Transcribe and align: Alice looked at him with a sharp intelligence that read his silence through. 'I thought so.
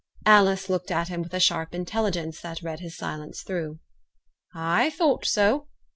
Alice 0.25 0.67
looked 0.67 0.89
at 0.89 1.09
him 1.09 1.21
with 1.21 1.31
a 1.35 1.39
sharp 1.39 1.75
intelligence 1.75 2.41
that 2.41 2.63
read 2.63 2.79
his 2.79 2.97
silence 2.97 3.43
through. 3.43 3.77
'I 4.55 4.89
thought 4.89 5.25
so. 5.25 5.67